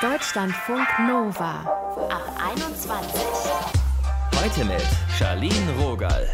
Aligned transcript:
Deutschlandfunk 0.00 0.86
Nova 1.06 1.60
ab 2.08 2.40
21. 2.52 3.20
Heute 4.40 4.64
mit 4.64 4.86
Charlene 5.18 5.72
Rogal. 5.80 6.26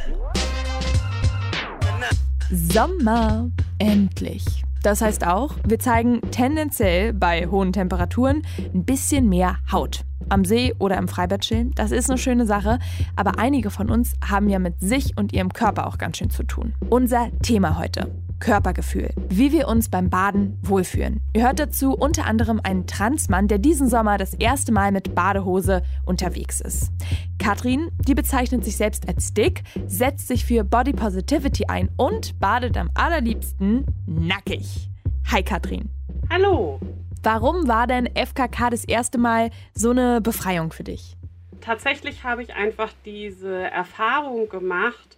Sommer. 2.51 3.51
Endlich. 3.79 4.45
Das 4.83 5.01
heißt 5.01 5.27
auch, 5.27 5.57
wir 5.67 5.79
zeigen 5.79 6.21
tendenziell 6.31 7.13
bei 7.13 7.47
hohen 7.47 7.73
Temperaturen 7.73 8.43
ein 8.75 8.85
bisschen 8.85 9.29
mehr 9.29 9.57
Haut. 9.73 10.05
Am 10.29 10.45
See 10.45 10.75
oder 10.79 10.97
im 10.99 11.09
Freibad 11.09 11.41
chillen, 11.41 11.73
das 11.75 11.91
ist 11.91 12.11
eine 12.11 12.19
schöne 12.19 12.47
Sache, 12.47 12.79
aber 13.17 13.39
einige 13.39 13.71
von 13.71 13.91
uns 13.91 14.13
haben 14.23 14.49
ja 14.49 14.59
mit 14.59 14.81
sich 14.81 15.17
und 15.17 15.33
ihrem 15.33 15.53
Körper 15.53 15.87
auch 15.87 15.99
ganz 15.99 16.19
schön 16.19 16.31
zu 16.31 16.45
tun. 16.45 16.75
Unser 16.91 17.31
Thema 17.43 17.79
heute. 17.79 18.11
Körpergefühl, 18.41 19.11
wie 19.29 19.53
wir 19.53 19.69
uns 19.69 19.89
beim 19.89 20.11
Baden 20.11 20.59
wohlfühlen. 20.63 21.21
Ihr 21.35 21.45
hört 21.45 21.59
dazu 21.59 21.95
unter 21.95 22.27
anderem 22.27 22.61
einen 22.63 22.87
Transmann, 22.87 23.49
der 23.49 23.59
diesen 23.59 23.89
Sommer 23.89 24.19
das 24.19 24.35
erste 24.35 24.73
Mal 24.73 24.93
mit 24.93 25.15
Badehose 25.15 25.83
unterwegs 26.05 26.61
ist. 26.61 26.91
Katrin, 27.39 27.91
die 28.07 28.15
bezeichnet 28.15 28.65
sich 28.65 28.77
selbst 28.77 29.09
als 29.09 29.35
dick, 29.35 29.63
setzt 29.87 30.29
sich 30.29 30.45
für 30.45 30.65
Body 30.65 30.93
Positivity 30.93 31.67
ein 31.67 31.89
und 31.97 32.39
badet 32.41 32.77
am 32.77 32.91
allerliebsten 32.95 33.87
nackig. 34.07 34.91
Hi 35.31 35.43
Katrin. 35.43 35.89
Hallo. 36.31 36.81
Warum 37.23 37.69
war 37.69 37.87
denn 37.87 38.07
FKK 38.15 38.71
das 38.71 38.85
erste 38.85 39.17
Mal 39.17 39.51
so 39.75 39.91
eine 39.91 40.21
Befreiung 40.21 40.73
für 40.73 40.85
dich? 40.85 41.17
Tatsächlich 41.63 42.25
habe 42.25 42.43
ich 42.43 42.55
einfach 42.55 42.93
diese 43.07 43.63
Erfahrung 43.71 44.51
gemacht, 44.51 45.17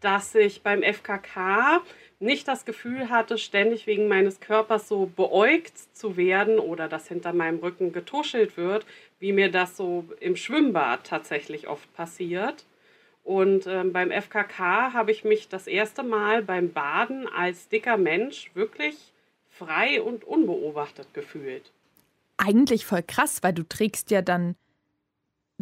dass 0.00 0.34
ich 0.34 0.64
beim 0.64 0.82
FKK 0.82 1.80
nicht 2.20 2.48
das 2.48 2.64
Gefühl 2.64 3.10
hatte, 3.10 3.38
ständig 3.38 3.86
wegen 3.86 4.08
meines 4.08 4.40
Körpers 4.40 4.88
so 4.88 5.06
beäugt 5.06 5.76
zu 5.94 6.16
werden 6.16 6.58
oder 6.58 6.88
dass 6.88 7.08
hinter 7.08 7.32
meinem 7.32 7.58
Rücken 7.58 7.92
getuschelt 7.92 8.56
wird, 8.56 8.86
wie 9.18 9.32
mir 9.32 9.50
das 9.50 9.76
so 9.76 10.04
im 10.20 10.36
Schwimmbad 10.36 11.04
tatsächlich 11.04 11.68
oft 11.68 11.92
passiert. 11.94 12.64
Und 13.24 13.66
ähm, 13.66 13.92
beim 13.92 14.10
FKK 14.10 14.92
habe 14.92 15.10
ich 15.10 15.24
mich 15.24 15.48
das 15.48 15.66
erste 15.66 16.02
Mal 16.02 16.42
beim 16.42 16.72
Baden 16.72 17.26
als 17.26 17.68
dicker 17.68 17.96
Mensch 17.96 18.50
wirklich 18.54 19.12
frei 19.48 20.02
und 20.02 20.24
unbeobachtet 20.24 21.14
gefühlt. 21.14 21.72
Eigentlich 22.36 22.84
voll 22.84 23.02
krass, 23.02 23.42
weil 23.42 23.54
du 23.54 23.62
trägst 23.62 24.10
ja 24.10 24.20
dann 24.20 24.56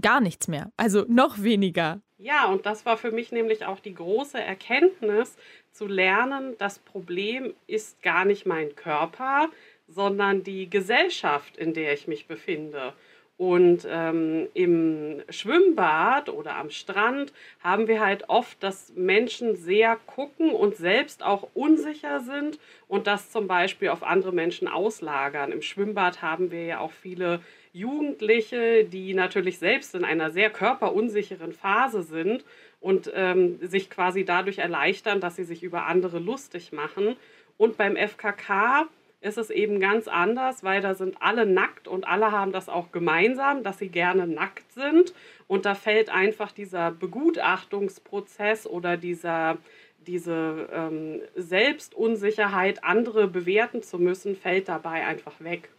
gar 0.01 0.21
nichts 0.21 0.49
mehr, 0.49 0.73
also 0.77 1.05
noch 1.09 1.43
weniger. 1.43 2.01
Ja, 2.23 2.47
und 2.47 2.67
das 2.67 2.87
war 2.87 2.97
für 2.99 3.11
mich 3.11 3.33
nämlich 3.33 3.67
auch 3.67 3.81
die 3.81 3.95
große 3.95 4.39
Erkenntnis, 4.41 5.37
zu 5.73 5.87
lernen, 5.87 6.55
das 6.59 6.79
Problem 6.79 7.55
ist 7.67 8.01
gar 8.03 8.25
nicht 8.25 8.47
mein 8.47 8.77
Körper, 8.77 9.49
sondern 9.89 10.45
die 10.45 10.71
Gesellschaft, 10.71 11.57
in 11.57 11.75
der 11.75 11.95
ich 11.95 12.07
mich 12.07 12.27
befinde. 12.29 12.93
Und 13.39 13.85
ähm, 13.91 14.49
im 14.55 15.23
Schwimmbad 15.31 16.29
oder 16.29 16.57
am 16.57 16.71
Strand 16.71 17.33
haben 17.61 17.89
wir 17.89 18.01
halt 18.05 18.29
oft, 18.29 18.63
dass 18.63 18.93
Menschen 18.95 19.57
sehr 19.57 19.97
gucken 20.07 20.51
und 20.53 20.77
selbst 20.77 21.25
auch 21.25 21.49
unsicher 21.55 22.21
sind 22.21 22.61
und 22.87 23.09
das 23.09 23.33
zum 23.33 23.49
Beispiel 23.49 23.89
auf 23.89 24.05
andere 24.05 24.33
Menschen 24.33 24.69
auslagern. 24.69 25.51
Im 25.51 25.63
Schwimmbad 25.63 26.23
haben 26.23 26.53
wir 26.53 26.65
ja 26.67 26.79
auch 26.79 26.93
viele 26.93 27.41
Jugendliche, 27.73 28.85
die 28.85 29.15
natürlich 29.15 29.59
selbst 29.59 29.95
in 29.95 30.05
einer 30.05 30.31
sehr 30.31 30.51
körperunsicheren 30.51 31.53
Phase 31.53 32.03
sind 32.03 32.45
und 32.81 33.11
ähm, 33.15 33.59
sich 33.63 33.89
quasi 33.89 34.25
dadurch 34.25 34.59
erleichtern, 34.59 35.21
dass 35.21 35.37
sie 35.37 35.45
sich 35.45 35.63
über 35.63 35.87
andere 35.87 36.19
lustig 36.19 36.73
machen. 36.73 37.17
Und 37.57 37.79
beim 37.79 37.97
FKK 37.97 38.89
ist 39.23 39.39
es 39.39 39.51
eben 39.51 39.81
ganz 39.81 40.09
anders, 40.09 40.65
weil 40.65 40.81
da 40.81 40.95
sind 40.95 41.17
alle 41.21 41.47
nackt 41.47 41.89
und 41.89 42.07
alle 42.07 42.33
haben 42.33 42.53
das 42.53 42.69
auch 42.69 42.93
gemeinsam, 42.93 43.63
dass 43.63 43.79
sie 43.79 43.89
gerne 43.89 44.27
nackt 44.27 44.71
sind. 44.73 45.15
Und 45.47 45.65
da 45.65 45.75
fällt 45.75 46.11
einfach 46.11 46.53
dieser 46.53 46.91
Begutachtungsprozess 46.91 48.67
oder 48.67 48.97
dieser, 48.97 49.59
diese 50.07 50.69
ähm, 50.73 51.21
Selbstunsicherheit, 51.37 52.85
andere 52.85 53.29
bewerten 53.29 53.83
zu 53.83 53.99
müssen, 53.99 54.37
fällt 54.37 54.69
dabei 54.69 55.07
einfach 55.07 55.41
weg. 55.41 55.71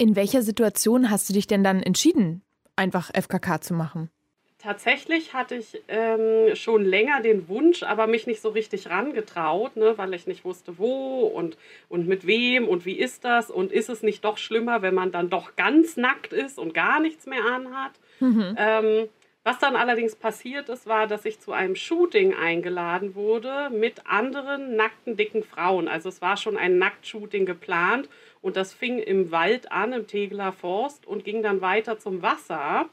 In 0.00 0.14
welcher 0.14 0.42
Situation 0.42 1.10
hast 1.10 1.28
du 1.28 1.32
dich 1.32 1.48
denn 1.48 1.64
dann 1.64 1.82
entschieden, 1.82 2.42
einfach 2.76 3.10
FKK 3.12 3.60
zu 3.60 3.74
machen? 3.74 4.10
Tatsächlich 4.58 5.34
hatte 5.34 5.56
ich 5.56 5.82
ähm, 5.88 6.54
schon 6.54 6.84
länger 6.84 7.20
den 7.20 7.48
Wunsch, 7.48 7.82
aber 7.82 8.06
mich 8.06 8.26
nicht 8.26 8.40
so 8.40 8.48
richtig 8.48 8.90
rangetraut, 8.90 9.76
ne, 9.76 9.94
weil 9.96 10.14
ich 10.14 10.26
nicht 10.26 10.44
wusste, 10.44 10.78
wo 10.78 11.26
und, 11.26 11.56
und 11.88 12.08
mit 12.08 12.26
wem 12.26 12.68
und 12.68 12.84
wie 12.84 12.98
ist 12.98 13.24
das 13.24 13.50
und 13.50 13.70
ist 13.72 13.88
es 13.88 14.02
nicht 14.02 14.24
doch 14.24 14.38
schlimmer, 14.38 14.82
wenn 14.82 14.94
man 14.94 15.12
dann 15.12 15.30
doch 15.30 15.54
ganz 15.56 15.96
nackt 15.96 16.32
ist 16.32 16.58
und 16.58 16.74
gar 16.74 17.00
nichts 17.00 17.26
mehr 17.26 17.44
anhat. 17.44 17.92
Mhm. 18.20 18.54
Ähm, 18.56 19.08
was 19.44 19.58
dann 19.58 19.76
allerdings 19.76 20.14
passiert 20.14 20.68
ist, 20.68 20.86
war, 20.86 21.06
dass 21.06 21.24
ich 21.24 21.40
zu 21.40 21.52
einem 21.52 21.74
Shooting 21.74 22.34
eingeladen 22.34 23.14
wurde 23.14 23.70
mit 23.70 24.06
anderen 24.06 24.76
nackten, 24.76 25.16
dicken 25.16 25.42
Frauen. 25.42 25.88
Also 25.88 26.08
es 26.08 26.20
war 26.20 26.36
schon 26.36 26.58
ein 26.58 26.78
Nacktshooting 26.78 27.46
geplant 27.46 28.08
und 28.40 28.56
das 28.56 28.72
fing 28.72 28.98
im 28.98 29.30
Wald 29.30 29.72
an, 29.72 29.92
im 29.92 30.06
Tegeler 30.06 30.52
Forst 30.52 31.06
und 31.06 31.24
ging 31.24 31.42
dann 31.42 31.60
weiter 31.60 31.98
zum 31.98 32.22
Wasser. 32.22 32.88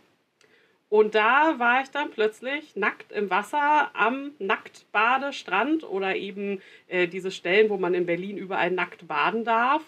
Und 0.89 1.16
da 1.16 1.56
war 1.57 1.81
ich 1.81 1.89
dann 1.89 2.11
plötzlich 2.11 2.75
nackt 2.75 3.11
im 3.11 3.29
Wasser 3.29 3.89
am 3.94 4.31
Nacktbadestrand 4.39 5.83
oder 5.83 6.16
eben 6.16 6.61
äh, 6.88 7.07
diese 7.07 7.31
Stellen, 7.31 7.69
wo 7.69 7.78
man 7.78 7.94
in 7.94 8.06
Berlin 8.06 8.38
überall 8.38 8.72
nackt 8.72 9.07
baden 9.07 9.44
darf. 9.44 9.81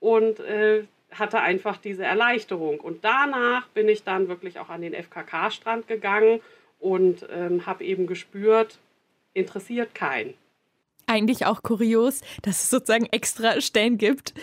Und 0.00 0.40
äh, 0.40 0.84
hatte 1.18 1.40
einfach 1.40 1.78
diese 1.78 2.04
Erleichterung. 2.04 2.80
Und 2.80 3.04
danach 3.04 3.68
bin 3.68 3.88
ich 3.88 4.04
dann 4.04 4.28
wirklich 4.28 4.58
auch 4.58 4.68
an 4.68 4.82
den 4.82 4.94
FKK-Strand 4.94 5.86
gegangen 5.86 6.40
und 6.80 7.26
ähm, 7.30 7.66
habe 7.66 7.84
eben 7.84 8.06
gespürt, 8.06 8.78
interessiert 9.32 9.94
keinen. 9.94 10.34
Eigentlich 11.06 11.46
auch 11.46 11.62
kurios, 11.62 12.22
dass 12.42 12.64
es 12.64 12.70
sozusagen 12.70 13.06
extra 13.06 13.60
Stellen 13.60 13.98
gibt, 13.98 14.34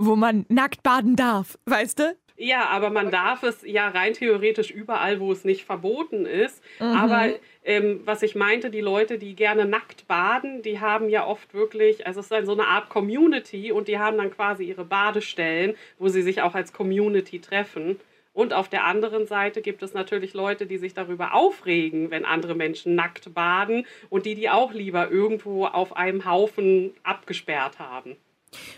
wo 0.00 0.16
man 0.16 0.46
nackt 0.48 0.82
baden 0.82 1.14
darf, 1.14 1.58
weißt 1.66 1.98
du? 1.98 2.16
Ja, 2.42 2.70
aber 2.70 2.88
man 2.88 3.10
darf 3.10 3.42
es 3.42 3.62
ja 3.66 3.88
rein 3.88 4.14
theoretisch 4.14 4.70
überall, 4.70 5.20
wo 5.20 5.30
es 5.30 5.44
nicht 5.44 5.66
verboten 5.66 6.24
ist. 6.24 6.62
Mhm. 6.78 6.86
Aber 6.86 7.28
ähm, 7.64 8.00
was 8.06 8.22
ich 8.22 8.34
meinte, 8.34 8.70
die 8.70 8.80
Leute, 8.80 9.18
die 9.18 9.36
gerne 9.36 9.66
nackt 9.66 10.08
baden, 10.08 10.62
die 10.62 10.80
haben 10.80 11.10
ja 11.10 11.26
oft 11.26 11.52
wirklich, 11.52 12.06
also 12.06 12.20
es 12.20 12.26
ist 12.26 12.32
dann 12.32 12.46
so 12.46 12.52
eine 12.52 12.66
Art 12.66 12.88
Community 12.88 13.72
und 13.72 13.88
die 13.88 13.98
haben 13.98 14.16
dann 14.16 14.30
quasi 14.30 14.64
ihre 14.64 14.86
Badestellen, 14.86 15.74
wo 15.98 16.08
sie 16.08 16.22
sich 16.22 16.40
auch 16.40 16.54
als 16.54 16.72
Community 16.72 17.40
treffen. 17.40 18.00
Und 18.32 18.54
auf 18.54 18.70
der 18.70 18.84
anderen 18.84 19.26
Seite 19.26 19.60
gibt 19.60 19.82
es 19.82 19.92
natürlich 19.92 20.32
Leute, 20.32 20.64
die 20.64 20.78
sich 20.78 20.94
darüber 20.94 21.34
aufregen, 21.34 22.10
wenn 22.10 22.24
andere 22.24 22.54
Menschen 22.54 22.94
nackt 22.94 23.34
baden 23.34 23.86
und 24.08 24.24
die, 24.24 24.34
die 24.34 24.48
auch 24.48 24.72
lieber 24.72 25.10
irgendwo 25.10 25.66
auf 25.66 25.94
einem 25.94 26.24
Haufen 26.24 26.94
abgesperrt 27.02 27.78
haben. 27.78 28.16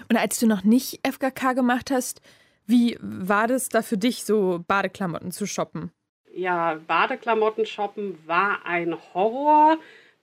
Und 0.08 0.16
als 0.16 0.38
du 0.38 0.46
noch 0.46 0.64
nicht 0.64 1.00
FKK 1.06 1.52
gemacht 1.54 1.90
hast, 1.90 2.20
wie 2.66 2.98
war 3.00 3.46
das 3.46 3.68
da 3.68 3.82
für 3.82 3.98
dich, 3.98 4.24
so 4.24 4.64
Badeklamotten 4.66 5.32
zu 5.32 5.46
shoppen? 5.46 5.90
Ja, 6.34 6.80
Badeklamotten 6.86 7.66
shoppen 7.66 8.18
war 8.26 8.64
ein 8.64 8.96
Horror, 9.12 9.78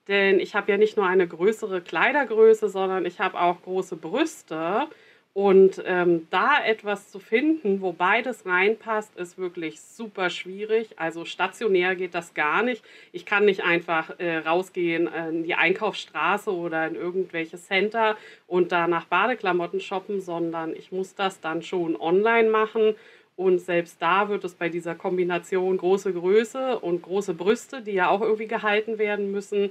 denn 0.08 0.40
ich 0.40 0.54
habe 0.54 0.72
ja 0.72 0.78
nicht 0.78 0.96
nur 0.96 1.06
eine 1.06 1.28
größere 1.28 1.80
Kleidergröße, 1.80 2.68
sondern 2.68 3.04
ich 3.06 3.20
habe 3.20 3.40
auch 3.40 3.62
große 3.62 3.96
Brüste. 3.96 4.88
Und 5.32 5.80
ähm, 5.86 6.26
da 6.30 6.64
etwas 6.64 7.08
zu 7.08 7.20
finden, 7.20 7.80
wo 7.80 7.92
beides 7.92 8.46
reinpasst, 8.46 9.16
ist 9.16 9.38
wirklich 9.38 9.80
super 9.80 10.28
schwierig. 10.28 10.98
Also 10.98 11.24
stationär 11.24 11.94
geht 11.94 12.16
das 12.16 12.34
gar 12.34 12.64
nicht. 12.64 12.84
Ich 13.12 13.26
kann 13.26 13.44
nicht 13.44 13.62
einfach 13.62 14.18
äh, 14.18 14.38
rausgehen 14.38 15.08
in 15.30 15.44
die 15.44 15.54
Einkaufsstraße 15.54 16.52
oder 16.52 16.88
in 16.88 16.96
irgendwelche 16.96 17.58
Center 17.58 18.16
und 18.48 18.72
da 18.72 18.88
nach 18.88 19.04
Badeklamotten 19.04 19.78
shoppen, 19.78 20.20
sondern 20.20 20.74
ich 20.74 20.90
muss 20.90 21.14
das 21.14 21.40
dann 21.40 21.62
schon 21.62 21.94
online 21.94 22.50
machen. 22.50 22.96
Und 23.36 23.60
selbst 23.60 24.02
da 24.02 24.28
wird 24.28 24.44
es 24.44 24.54
bei 24.54 24.68
dieser 24.68 24.96
Kombination 24.96 25.76
große 25.76 26.12
Größe 26.12 26.78
und 26.80 27.02
große 27.02 27.34
Brüste, 27.34 27.82
die 27.82 27.92
ja 27.92 28.08
auch 28.08 28.20
irgendwie 28.20 28.48
gehalten 28.48 28.98
werden 28.98 29.30
müssen, 29.30 29.66
äh, 29.66 29.70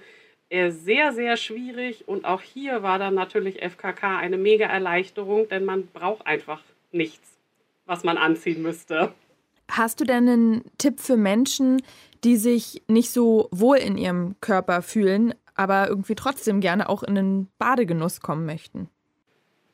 sehr, 0.51 1.13
sehr 1.13 1.37
schwierig. 1.37 2.07
Und 2.07 2.25
auch 2.25 2.41
hier 2.41 2.81
war 2.81 2.99
dann 2.99 3.13
natürlich 3.15 3.61
FKK 3.61 4.17
eine 4.17 4.37
mega 4.37 4.65
Erleichterung, 4.65 5.47
denn 5.47 5.65
man 5.65 5.87
braucht 5.87 6.25
einfach 6.25 6.61
nichts, 6.91 7.37
was 7.85 8.03
man 8.03 8.17
anziehen 8.17 8.61
müsste. 8.61 9.13
Hast 9.69 9.99
du 9.99 10.05
denn 10.05 10.27
einen 10.27 10.71
Tipp 10.79 10.99
für 10.99 11.17
Menschen, 11.17 11.83
die 12.23 12.37
sich 12.37 12.81
nicht 12.87 13.11
so 13.11 13.47
wohl 13.51 13.77
in 13.77 13.97
ihrem 13.97 14.35
Körper 14.41 14.81
fühlen, 14.81 15.35
aber 15.53 15.87
irgendwie 15.87 16.15
trotzdem 16.15 16.59
gerne 16.59 16.89
auch 16.89 17.03
in 17.03 17.15
den 17.15 17.47
Badegenuss 17.59 18.21
kommen 18.21 18.45
möchten? 18.45 18.89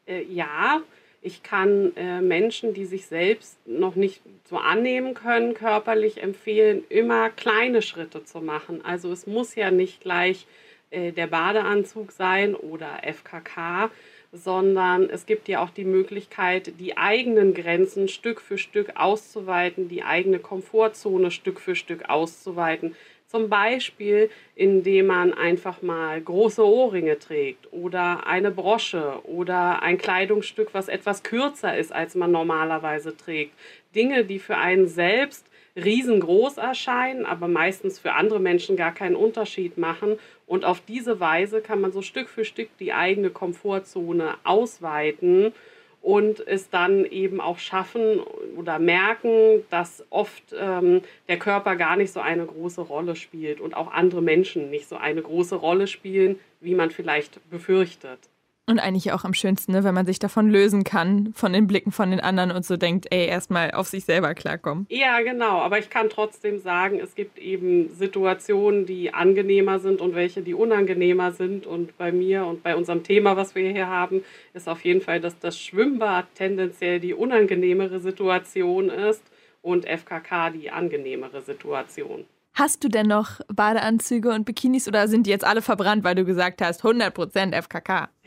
Äh, 0.05 0.23
ja, 0.23 0.81
ich 1.21 1.41
kann 1.41 1.95
äh, 1.95 2.21
Menschen, 2.21 2.73
die 2.73 2.85
sich 2.85 3.07
selbst 3.07 3.57
noch 3.65 3.95
nicht 3.95 4.21
so 4.47 4.57
annehmen 4.57 5.13
können, 5.13 5.53
körperlich 5.53 6.21
empfehlen, 6.21 6.83
immer 6.89 7.29
kleine 7.29 7.81
Schritte 7.81 8.23
zu 8.25 8.41
machen. 8.41 8.83
Also 8.83 9.11
es 9.11 9.25
muss 9.25 9.55
ja 9.55 9.71
nicht 9.71 10.01
gleich 10.01 10.45
äh, 10.91 11.11
der 11.11 11.27
Badeanzug 11.27 12.11
sein 12.11 12.55
oder 12.55 13.01
FKK, 13.03 13.89
sondern 14.31 15.09
es 15.09 15.25
gibt 15.25 15.47
ja 15.47 15.63
auch 15.63 15.69
die 15.69 15.85
Möglichkeit, 15.85 16.73
die 16.79 16.97
eigenen 16.97 17.53
Grenzen 17.53 18.07
Stück 18.07 18.41
für 18.41 18.57
Stück 18.57 18.91
auszuweiten, 18.95 19.87
die 19.87 20.03
eigene 20.03 20.39
Komfortzone 20.39 21.31
Stück 21.31 21.59
für 21.59 21.75
Stück 21.75 22.09
auszuweiten. 22.09 22.95
Zum 23.27 23.49
Beispiel, 23.49 24.29
indem 24.55 25.07
man 25.07 25.33
einfach 25.33 25.81
mal 25.81 26.21
große 26.21 26.63
Ohrringe 26.63 27.17
trägt 27.17 27.71
oder 27.73 28.27
eine 28.27 28.51
Brosche 28.51 29.19
oder 29.23 29.81
ein 29.81 29.97
Kleidungsstück, 29.97 30.73
was 30.73 30.87
etwas 30.87 31.23
kürzer 31.23 31.75
ist, 31.75 31.91
als 31.91 32.15
man 32.15 32.31
normalerweise 32.31 33.17
trägt. 33.17 33.53
Dinge, 33.95 34.25
die 34.25 34.39
für 34.39 34.57
einen 34.57 34.87
selbst 34.87 35.47
riesengroß 35.75 36.57
erscheinen, 36.57 37.25
aber 37.25 37.47
meistens 37.47 37.99
für 37.99 38.13
andere 38.13 38.39
Menschen 38.39 38.77
gar 38.77 38.93
keinen 38.93 39.15
Unterschied 39.15 39.77
machen. 39.77 40.17
Und 40.47 40.63
auf 40.63 40.81
diese 40.81 41.19
Weise 41.19 41.61
kann 41.61 41.81
man 41.81 41.91
so 41.91 42.01
Stück 42.01 42.29
für 42.29 42.45
Stück 42.45 42.69
die 42.79 42.93
eigene 42.93 43.29
Komfortzone 43.29 44.35
ausweiten 44.43 45.53
und 46.01 46.39
es 46.45 46.69
dann 46.69 47.03
eben 47.03 47.41
auch 47.41 47.57
schaffen 47.57 48.19
oder 48.55 48.77
merken, 48.77 49.63
dass 49.71 50.05
oft 50.11 50.55
ähm, 50.55 51.01
der 51.27 51.39
Körper 51.39 51.75
gar 51.75 51.95
nicht 51.97 52.13
so 52.13 52.19
eine 52.19 52.45
große 52.45 52.81
Rolle 52.81 53.15
spielt 53.15 53.59
und 53.59 53.75
auch 53.75 53.91
andere 53.91 54.21
Menschen 54.21 54.69
nicht 54.69 54.87
so 54.87 54.97
eine 54.97 55.23
große 55.23 55.55
Rolle 55.55 55.87
spielen, 55.87 56.39
wie 56.61 56.75
man 56.75 56.91
vielleicht 56.91 57.49
befürchtet. 57.49 58.19
Und 58.67 58.79
eigentlich 58.79 59.11
auch 59.11 59.23
am 59.23 59.35
schönsten, 59.35 59.73
ne, 59.73 59.83
wenn 59.83 59.93
man 59.93 60.07
sich 60.07 60.17
davon 60.17 60.49
lösen 60.49 60.83
kann, 60.83 61.33
von 61.35 61.53
den 61.53 61.67
Blicken 61.67 61.91
von 61.91 62.09
den 62.09 62.19
anderen 62.19 62.49
und 62.49 62.65
so 62.65 62.77
denkt, 62.77 63.05
ey, 63.11 63.27
erstmal 63.27 63.71
auf 63.71 63.87
sich 63.87 64.05
selber 64.05 64.33
klarkommen. 64.33 64.87
Ja, 64.89 65.21
genau. 65.21 65.59
Aber 65.59 65.77
ich 65.77 65.91
kann 65.91 66.09
trotzdem 66.09 66.57
sagen, 66.57 66.99
es 66.99 67.13
gibt 67.13 67.37
eben 67.37 67.89
Situationen, 67.89 68.87
die 68.87 69.13
angenehmer 69.13 69.77
sind 69.77 70.01
und 70.01 70.15
welche, 70.15 70.41
die 70.41 70.55
unangenehmer 70.55 71.31
sind. 71.31 71.67
Und 71.67 71.95
bei 71.99 72.11
mir 72.11 72.47
und 72.47 72.63
bei 72.63 72.75
unserem 72.75 73.03
Thema, 73.03 73.37
was 73.37 73.53
wir 73.53 73.69
hier 73.69 73.87
haben, 73.87 74.23
ist 74.55 74.67
auf 74.67 74.83
jeden 74.83 75.01
Fall, 75.01 75.21
dass 75.21 75.37
das 75.37 75.59
Schwimmbad 75.59 76.25
tendenziell 76.33 76.99
die 76.99 77.13
unangenehmere 77.13 77.99
Situation 77.99 78.89
ist 78.89 79.21
und 79.61 79.85
FKK 79.85 80.49
die 80.49 80.71
angenehmere 80.71 81.43
Situation. 81.43 82.25
Hast 82.55 82.85
du 82.85 82.87
denn 82.87 83.07
noch 83.07 83.41
Badeanzüge 83.53 84.29
und 84.29 84.45
Bikinis 84.45 84.87
oder 84.87 85.09
sind 85.09 85.27
die 85.27 85.29
jetzt 85.29 85.43
alle 85.43 85.61
verbrannt, 85.61 86.05
weil 86.05 86.15
du 86.15 86.23
gesagt 86.23 86.61
hast, 86.61 86.83
100% 86.83 87.53
FKK? 87.61 88.09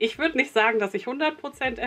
Ich 0.00 0.16
würde 0.16 0.36
nicht 0.36 0.52
sagen, 0.52 0.78
dass 0.78 0.94
ich 0.94 1.06
100% 1.06 1.32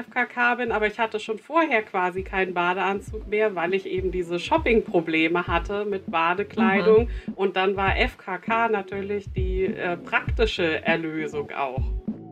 FKK 0.03 0.55
bin, 0.55 0.73
aber 0.73 0.85
ich 0.85 0.99
hatte 0.99 1.17
schon 1.21 1.39
vorher 1.39 1.81
quasi 1.81 2.23
keinen 2.23 2.53
Badeanzug 2.53 3.25
mehr, 3.29 3.55
weil 3.55 3.73
ich 3.73 3.85
eben 3.85 4.11
diese 4.11 4.37
Shopping-Probleme 4.37 5.47
hatte 5.47 5.85
mit 5.85 6.11
Badekleidung. 6.11 7.05
Mhm. 7.05 7.33
Und 7.35 7.55
dann 7.55 7.77
war 7.77 7.95
FKK 7.95 8.67
natürlich 8.67 9.31
die 9.31 9.63
äh, 9.63 9.95
praktische 9.95 10.83
Erlösung 10.83 11.51
auch. 11.51 11.81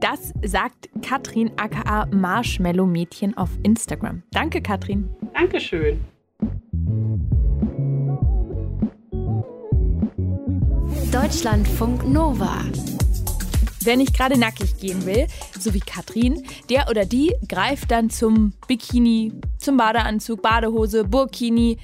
Das 0.02 0.34
sagt 0.44 0.90
Katrin 1.02 1.50
aka 1.56 2.08
Marshmallow 2.12 2.86
Mädchen 2.86 3.38
auf 3.38 3.52
Instagram. 3.64 4.24
Danke, 4.32 4.62
Katrin. 4.62 5.08
Dankeschön. 5.34 6.02
Deutschlandfunk 11.12 12.08
Nova. 12.08 12.58
Wer 13.82 13.98
nicht 13.98 14.14
gerade 14.14 14.38
nackig 14.38 14.78
gehen 14.78 15.08
will, 15.08 15.26
so 15.60 15.74
wie 15.74 15.80
Katrin, 15.80 16.44
der 16.70 16.88
oder 16.88 17.04
die 17.04 17.34
greift 17.48 17.90
dann 17.90 18.12
zum 18.12 18.54
Bikini, 18.68 19.34
zum 19.58 19.78
Badeanzug, 19.78 20.44
Badehose, 20.44 21.06
Burkini, 21.06 21.80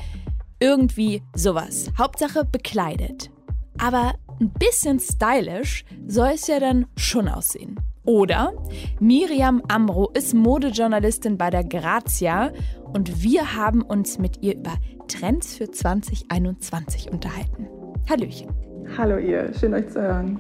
irgendwie 0.59 1.23
sowas. 1.33 1.91
Hauptsache 1.97 2.45
bekleidet. 2.45 3.31
Aber 3.79 4.13
ein 4.39 4.51
bisschen 4.59 4.99
stylisch 4.99 5.85
soll 6.07 6.33
es 6.35 6.45
ja 6.45 6.59
dann 6.59 6.85
schon 6.95 7.27
aussehen. 7.27 7.79
Oder 8.03 8.53
Miriam 8.99 9.63
Amro 9.67 10.11
ist 10.13 10.35
Modejournalistin 10.35 11.39
bei 11.39 11.49
der 11.49 11.63
Grazia 11.63 12.51
und 12.93 13.23
wir 13.23 13.55
haben 13.55 13.81
uns 13.81 14.19
mit 14.19 14.43
ihr 14.43 14.55
über 14.55 14.75
Trends 15.07 15.55
für 15.55 15.71
2021 15.71 17.11
unterhalten. 17.11 17.67
Hallöchen. 18.07 18.64
Hallo 18.97 19.17
ihr, 19.17 19.51
schön 19.59 19.73
euch 19.73 19.89
zu 19.89 20.01
hören. 20.01 20.39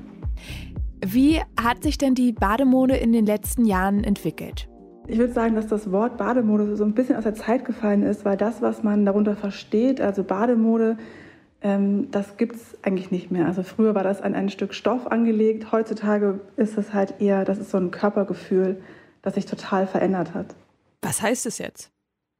Wie 1.05 1.41
hat 1.59 1.83
sich 1.83 1.97
denn 1.97 2.15
die 2.15 2.31
Bademode 2.31 2.95
in 2.95 3.11
den 3.11 3.25
letzten 3.25 3.65
Jahren 3.65 4.03
entwickelt? 4.03 4.69
Ich 5.07 5.17
würde 5.17 5.33
sagen, 5.33 5.55
dass 5.55 5.67
das 5.67 5.91
Wort 5.91 6.17
Bademode 6.17 6.75
so 6.75 6.83
ein 6.83 6.93
bisschen 6.93 7.15
aus 7.15 7.23
der 7.23 7.35
Zeit 7.35 7.65
gefallen 7.65 8.03
ist, 8.03 8.23
weil 8.23 8.37
das, 8.37 8.61
was 8.61 8.81
man 8.81 9.05
darunter 9.05 9.35
versteht, 9.35 9.99
also 9.99 10.23
Bademode, 10.23 10.97
ähm, 11.61 12.09
das 12.11 12.37
gibt 12.37 12.55
es 12.55 12.77
eigentlich 12.83 13.11
nicht 13.11 13.29
mehr. 13.29 13.45
Also 13.45 13.61
früher 13.63 13.93
war 13.93 14.03
das 14.03 14.21
an 14.21 14.33
ein 14.33 14.49
Stück 14.49 14.73
Stoff 14.73 15.07
angelegt, 15.07 15.71
heutzutage 15.71 16.39
ist 16.55 16.77
es 16.77 16.93
halt 16.93 17.19
eher, 17.19 17.43
das 17.45 17.57
ist 17.57 17.71
so 17.71 17.77
ein 17.77 17.91
Körpergefühl, 17.91 18.81
das 19.21 19.35
sich 19.35 19.45
total 19.45 19.85
verändert 19.85 20.33
hat. 20.33 20.55
Was 21.01 21.21
heißt 21.21 21.45
es 21.45 21.57
jetzt? 21.57 21.91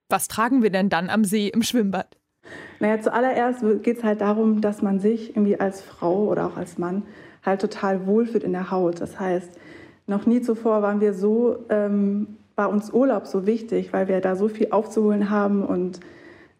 Was 0.10 0.28
tragen 0.28 0.63
wir 0.63 0.69
denn 0.69 0.90
dann 0.90 1.10
am 1.10 1.25
See 1.25 1.50
im 1.50 1.62
Schwimmbad? 1.62 2.18
Naja, 2.80 3.01
zuallererst 3.01 3.63
geht 3.83 3.97
es 3.97 4.03
halt 4.03 4.21
darum, 4.21 4.62
dass 4.62 4.81
man 4.81 5.00
sich 5.00 5.31
irgendwie 5.31 5.59
als 5.59 5.81
Frau 5.81 6.25
oder 6.25 6.47
auch 6.47 6.57
als 6.57 6.77
Mann 6.77 7.03
halt 7.45 7.62
total 7.62 8.07
wohlfühlt 8.07 8.44
in 8.44 8.51
der 8.51 8.71
Haut. 8.71 9.01
Das 9.01 9.19
heißt, 9.19 9.51
noch 10.07 10.25
nie 10.25 10.42
zuvor 10.42 10.81
waren 10.81 11.01
wir 11.01 11.13
so, 11.13 11.57
ähm, 11.69 12.38
war 12.56 12.69
uns 12.69 12.92
Urlaub 12.92 13.27
so 13.27 13.45
wichtig, 13.45 13.94
weil 13.94 14.07
wir 14.07 14.21
da 14.21 14.36
so 14.36 14.47
viel 14.47 14.71
aufzuholen 14.71 15.30
haben 15.30 15.63
und 15.63 16.00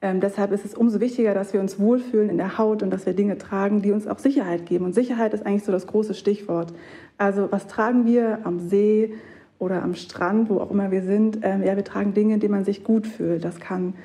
ähm, 0.02 0.20
deshalb 0.20 0.52
ist 0.52 0.66
es 0.66 0.76
umso 0.76 1.00
wichtiger, 1.00 1.34
dass 1.34 1.54
wir 1.54 1.60
uns 1.60 1.80
wohlfühlen 1.80 2.30
in 2.30 2.38
der 2.38 2.60
Haut 2.60 2.84
und 2.84 2.92
dass 2.92 3.08
wir 3.08 3.14
Dinge 3.14 3.38
tragen, 3.40 3.82
die 3.82 3.92
uns 3.92 4.08
auch 4.08 4.20
Sicherheit 4.20 4.68
geben. 4.68 4.86
Und 4.86 4.94
Sicherheit 4.94 5.34
ist 5.34 5.46
eigentlich 5.46 5.64
so 5.64 5.72
das 5.72 5.88
große 5.88 6.14
Stichwort. 6.14 6.74
Also 7.18 7.52
was 7.52 7.66
tragen 7.66 8.06
wir 8.06 8.40
am 8.44 8.60
See 8.60 9.14
oder 9.58 9.82
am 9.82 9.96
Strand, 9.96 10.50
wo 10.50 10.60
auch 10.60 10.70
immer 10.70 10.92
wir 10.92 11.02
sind? 11.02 11.40
Ähm, 11.42 11.64
ja, 11.64 11.76
wir 11.76 11.84
tragen 11.84 12.14
Dinge, 12.14 12.36
in 12.36 12.40
denen 12.40 12.54
man 12.54 12.66
sich 12.66 12.84
gut 12.84 13.08
fühlt. 13.08 13.44
Das 13.44 13.60
kann 13.60 13.96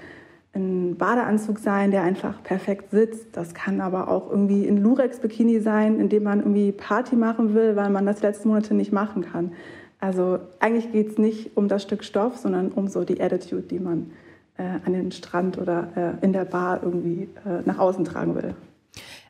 ein 0.52 0.96
Badeanzug 0.96 1.58
sein, 1.58 1.90
der 1.90 2.02
einfach 2.02 2.42
perfekt 2.42 2.90
sitzt. 2.90 3.28
Das 3.32 3.54
kann 3.54 3.80
aber 3.80 4.08
auch 4.08 4.30
irgendwie 4.30 4.66
ein 4.66 4.78
Lurex-Bikini 4.78 5.60
sein, 5.60 6.00
in 6.00 6.08
dem 6.08 6.24
man 6.24 6.40
irgendwie 6.40 6.72
Party 6.72 7.16
machen 7.16 7.54
will, 7.54 7.76
weil 7.76 7.90
man 7.90 8.06
das 8.06 8.16
die 8.16 8.26
letzten 8.26 8.48
Monate 8.48 8.74
nicht 8.74 8.92
machen 8.92 9.22
kann. 9.22 9.52
Also 10.00 10.38
eigentlich 10.58 10.90
geht 10.92 11.10
es 11.10 11.18
nicht 11.18 11.56
um 11.56 11.68
das 11.68 11.82
Stück 11.82 12.02
Stoff, 12.02 12.36
sondern 12.36 12.72
um 12.72 12.88
so 12.88 13.04
die 13.04 13.20
Attitude, 13.20 13.62
die 13.62 13.78
man 13.78 14.10
äh, 14.56 14.62
an 14.84 14.92
den 14.92 15.12
Strand 15.12 15.58
oder 15.58 16.16
äh, 16.20 16.24
in 16.24 16.32
der 16.32 16.46
Bar 16.46 16.82
irgendwie 16.82 17.28
äh, 17.44 17.62
nach 17.64 17.78
außen 17.78 18.04
tragen 18.04 18.34
will. 18.34 18.54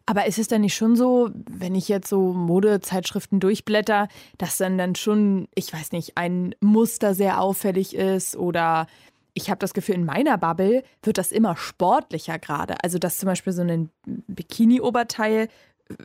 Aber 0.07 0.27
ist 0.27 0.39
es 0.39 0.49
denn 0.49 0.63
nicht 0.63 0.75
schon 0.75 0.97
so, 0.97 1.31
wenn 1.49 1.75
ich 1.75 1.89
jetzt 1.89 2.09
so 2.09 2.33
Modezeitschriften 2.33 3.39
durchblätter, 3.39 4.09
dass 4.39 4.57
dann 4.57 4.79
dann 4.79 4.95
schon, 4.97 5.47
ich 5.55 5.73
weiß 5.73 5.93
nicht, 5.93 6.17
ein 6.17 6.55
Muster 6.61 7.15
sehr 7.15 7.41
auffällig 7.41 7.95
ist 7.95 8.37
oder 8.37 8.87
ich 9.35 9.51
habe 9.51 9.59
das 9.59 9.75
Gefühl, 9.75 9.97
in 9.97 10.05
meiner 10.05 10.39
Bubble 10.39 10.83
wird 11.03 11.19
das 11.19 11.33
immer 11.33 11.57
sportlicher 11.57 12.39
gerade. 12.39 12.83
Also, 12.83 12.99
dass 12.99 13.19
zum 13.19 13.27
Beispiel 13.27 13.53
so 13.53 13.63
ein 13.63 13.91
Bikini-Oberteil 14.29 15.49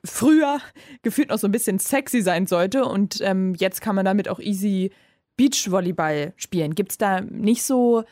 früher 0.03 0.59
gefühlt 1.01 1.29
noch 1.29 1.37
so 1.37 1.47
ein 1.47 1.51
bisschen 1.51 1.79
sexy 1.79 2.21
sein 2.21 2.47
sollte 2.47 2.85
und 2.85 3.21
ähm, 3.21 3.53
jetzt 3.55 3.81
kann 3.81 3.95
man 3.95 4.05
damit 4.05 4.29
auch 4.29 4.39
easy 4.39 4.91
Beachvolleyball 5.37 6.33
spielen. 6.37 6.75
Gibt 6.75 6.91
es 6.91 6.97
da 6.97 7.21
nicht 7.21 7.63
so 7.63 8.03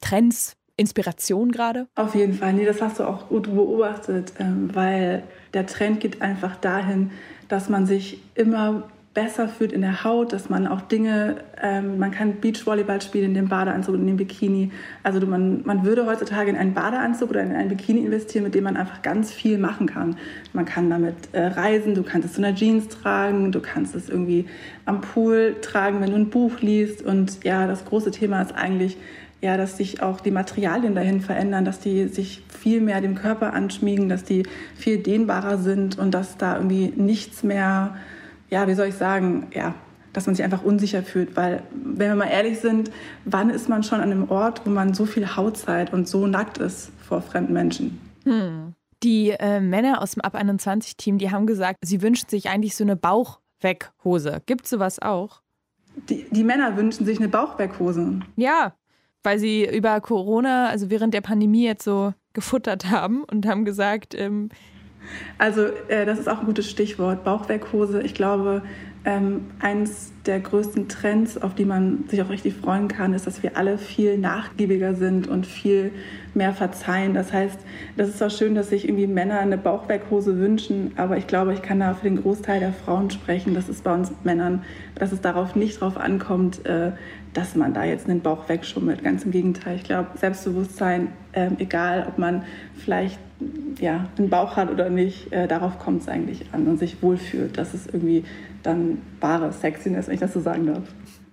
Trends, 0.00 0.56
Inspiration 0.76 1.52
gerade? 1.52 1.86
Auf 1.94 2.14
jeden 2.14 2.34
Fall, 2.34 2.52
nee, 2.52 2.64
das 2.64 2.82
hast 2.82 2.98
du 2.98 3.04
auch 3.04 3.28
gut 3.28 3.54
beobachtet, 3.54 4.34
ähm, 4.38 4.74
weil 4.74 5.22
der 5.54 5.66
Trend 5.66 6.00
geht 6.00 6.20
einfach 6.20 6.56
dahin, 6.56 7.12
dass 7.48 7.68
man 7.68 7.86
sich 7.86 8.20
immer 8.34 8.90
besser 9.14 9.48
fühlt 9.48 9.72
in 9.72 9.80
der 9.80 10.02
Haut, 10.02 10.32
dass 10.32 10.50
man 10.50 10.66
auch 10.66 10.80
Dinge, 10.80 11.36
ähm, 11.62 11.98
man 11.98 12.10
kann 12.10 12.40
Beachvolleyball 12.40 13.00
spielen 13.00 13.26
in 13.26 13.34
dem 13.34 13.48
Badeanzug 13.48 13.94
in 13.94 14.08
dem 14.08 14.16
Bikini. 14.16 14.72
Also 15.04 15.24
man, 15.24 15.62
man 15.64 15.84
würde 15.84 16.04
heutzutage 16.04 16.50
in 16.50 16.56
einen 16.56 16.74
Badeanzug 16.74 17.30
oder 17.30 17.42
in 17.42 17.52
einen 17.52 17.68
Bikini 17.68 18.00
investieren, 18.00 18.42
mit 18.42 18.56
dem 18.56 18.64
man 18.64 18.76
einfach 18.76 19.02
ganz 19.02 19.32
viel 19.32 19.56
machen 19.56 19.86
kann. 19.86 20.16
Man 20.52 20.64
kann 20.64 20.90
damit 20.90 21.14
äh, 21.30 21.46
reisen, 21.46 21.94
du 21.94 22.02
kannst 22.02 22.26
es 22.26 22.34
zu 22.34 22.44
einer 22.44 22.56
Jeans 22.56 22.88
tragen, 22.88 23.52
du 23.52 23.60
kannst 23.60 23.94
es 23.94 24.08
irgendwie 24.08 24.46
am 24.84 25.00
Pool 25.00 25.56
tragen, 25.62 26.00
wenn 26.00 26.10
du 26.10 26.16
ein 26.16 26.30
Buch 26.30 26.60
liest. 26.60 27.00
Und 27.00 27.44
ja, 27.44 27.68
das 27.68 27.84
große 27.84 28.10
Thema 28.10 28.42
ist 28.42 28.52
eigentlich, 28.52 28.96
ja, 29.40 29.56
dass 29.56 29.76
sich 29.76 30.02
auch 30.02 30.20
die 30.20 30.32
Materialien 30.32 30.96
dahin 30.96 31.20
verändern, 31.20 31.64
dass 31.64 31.78
die 31.78 32.08
sich 32.08 32.42
viel 32.48 32.80
mehr 32.80 33.00
dem 33.00 33.14
Körper 33.14 33.52
anschmiegen, 33.52 34.08
dass 34.08 34.24
die 34.24 34.42
viel 34.74 34.98
dehnbarer 34.98 35.58
sind 35.58 35.98
und 35.98 36.12
dass 36.12 36.36
da 36.36 36.56
irgendwie 36.56 36.92
nichts 36.96 37.44
mehr 37.44 37.94
ja, 38.54 38.68
wie 38.68 38.74
soll 38.74 38.86
ich 38.86 38.94
sagen, 38.94 39.48
ja, 39.52 39.74
dass 40.12 40.26
man 40.26 40.36
sich 40.36 40.44
einfach 40.44 40.62
unsicher 40.62 41.02
fühlt, 41.02 41.36
weil, 41.36 41.64
wenn 41.72 42.10
wir 42.10 42.14
mal 42.14 42.28
ehrlich 42.28 42.60
sind, 42.60 42.88
wann 43.24 43.50
ist 43.50 43.68
man 43.68 43.82
schon 43.82 44.00
an 44.00 44.12
einem 44.12 44.30
Ort, 44.30 44.64
wo 44.64 44.70
man 44.70 44.94
so 44.94 45.06
viel 45.06 45.34
Haut 45.34 45.56
zeigt 45.56 45.92
und 45.92 46.06
so 46.06 46.28
nackt 46.28 46.58
ist 46.58 46.92
vor 47.00 47.20
fremden 47.20 47.52
Menschen? 47.52 48.00
Hm. 48.22 48.74
Die 49.02 49.30
äh, 49.30 49.58
Männer 49.58 50.00
aus 50.00 50.12
dem 50.12 50.20
Ab 50.20 50.36
21-Team, 50.36 51.18
die 51.18 51.32
haben 51.32 51.48
gesagt, 51.48 51.80
sie 51.82 52.00
wünschen 52.00 52.28
sich 52.28 52.48
eigentlich 52.48 52.76
so 52.76 52.84
eine 52.84 52.94
Bauchweghose. 52.94 54.40
Gibt 54.46 54.66
es 54.66 54.70
sowas 54.70 55.02
auch? 55.02 55.42
Die, 56.08 56.24
die 56.30 56.44
Männer 56.44 56.76
wünschen 56.76 57.04
sich 57.04 57.18
eine 57.18 57.28
Bauchweghose. 57.28 58.20
Ja, 58.36 58.74
weil 59.24 59.40
sie 59.40 59.66
über 59.66 60.00
Corona, 60.00 60.68
also 60.68 60.90
während 60.90 61.12
der 61.12 61.22
Pandemie 61.22 61.64
jetzt 61.64 61.82
so 61.82 62.14
gefuttert 62.34 62.88
haben 62.88 63.24
und 63.24 63.48
haben 63.48 63.64
gesagt, 63.64 64.14
ähm, 64.14 64.48
also 65.38 65.66
äh, 65.88 66.06
das 66.06 66.18
ist 66.18 66.28
auch 66.28 66.40
ein 66.40 66.46
gutes 66.46 66.70
Stichwort, 66.70 67.24
Bauchwerkhose. 67.24 68.02
Ich 68.02 68.14
glaube, 68.14 68.62
ähm, 69.06 69.50
eins 69.60 70.12
der 70.24 70.40
größten 70.40 70.88
Trends, 70.88 71.36
auf 71.36 71.54
die 71.54 71.66
man 71.66 72.04
sich 72.08 72.22
auch 72.22 72.30
richtig 72.30 72.54
freuen 72.54 72.88
kann, 72.88 73.12
ist, 73.12 73.26
dass 73.26 73.42
wir 73.42 73.58
alle 73.58 73.76
viel 73.76 74.16
nachgiebiger 74.16 74.94
sind 74.94 75.28
und 75.28 75.46
viel 75.46 75.92
mehr 76.32 76.54
verzeihen. 76.54 77.12
Das 77.12 77.32
heißt, 77.32 77.58
das 77.98 78.08
ist 78.08 78.22
auch 78.22 78.30
schön, 78.30 78.54
dass 78.54 78.70
sich 78.70 78.88
irgendwie 78.88 79.06
Männer 79.06 79.40
eine 79.40 79.58
Bauchwerkhose 79.58 80.38
wünschen, 80.38 80.92
aber 80.96 81.18
ich 81.18 81.26
glaube, 81.26 81.52
ich 81.52 81.60
kann 81.60 81.80
da 81.80 81.92
für 81.92 82.04
den 82.04 82.22
Großteil 82.22 82.60
der 82.60 82.72
Frauen 82.72 83.10
sprechen, 83.10 83.54
dass 83.54 83.68
es 83.68 83.82
bei 83.82 83.92
uns 83.92 84.10
Männern, 84.24 84.64
dass 84.94 85.12
es 85.12 85.20
darauf 85.20 85.54
nicht 85.54 85.80
drauf 85.80 85.98
ankommt, 85.98 86.64
äh, 86.64 86.92
dass 87.34 87.54
man 87.56 87.74
da 87.74 87.84
jetzt 87.84 88.08
einen 88.08 88.20
Bauch 88.20 88.48
wegschummelt. 88.48 89.04
Ganz 89.04 89.24
im 89.24 89.32
Gegenteil. 89.32 89.76
Ich 89.76 89.84
glaube, 89.84 90.08
Selbstbewusstsein, 90.16 91.08
äh, 91.32 91.50
egal 91.58 92.06
ob 92.08 92.16
man 92.16 92.44
vielleicht 92.74 93.18
ja, 93.80 94.08
einen 94.16 94.30
Bauch 94.30 94.56
hat 94.56 94.70
oder 94.70 94.90
nicht, 94.90 95.32
äh, 95.32 95.48
darauf 95.48 95.78
kommt 95.78 96.02
es 96.02 96.08
eigentlich 96.08 96.46
an 96.52 96.66
und 96.66 96.78
sich 96.78 97.02
wohlfühlt. 97.02 97.58
Das 97.58 97.74
ist 97.74 97.86
irgendwie 97.86 98.24
dann 98.62 99.02
wahre 99.20 99.52
Sexiness, 99.52 100.06
wenn 100.06 100.14
ich 100.14 100.20
das 100.20 100.32
so 100.32 100.40
sagen 100.40 100.66
darf. 100.66 100.84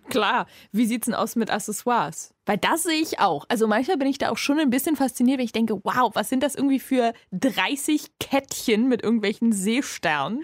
Klar, 0.09 0.45
wie 0.73 0.85
sieht's 0.85 1.05
denn 1.05 1.15
aus 1.15 1.37
mit 1.37 1.49
Accessoires? 1.49 2.33
Weil 2.45 2.57
das 2.57 2.83
sehe 2.83 2.99
ich 3.01 3.19
auch. 3.19 3.45
Also 3.47 3.65
manchmal 3.67 3.97
bin 3.97 4.09
ich 4.09 4.17
da 4.17 4.29
auch 4.29 4.37
schon 4.37 4.59
ein 4.59 4.69
bisschen 4.69 4.97
fasziniert, 4.97 5.37
wenn 5.37 5.45
ich 5.45 5.53
denke, 5.53 5.79
wow, 5.83 6.11
was 6.13 6.27
sind 6.27 6.43
das 6.43 6.55
irgendwie 6.55 6.79
für 6.79 7.13
30 7.31 8.07
Kettchen 8.19 8.89
mit 8.89 9.03
irgendwelchen 9.03 9.53
Seesternen? 9.53 10.43